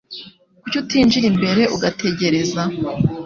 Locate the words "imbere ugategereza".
1.31-2.61